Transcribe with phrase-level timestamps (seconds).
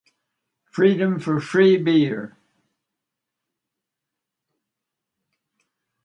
[0.71, 2.35] Freedom for free beer.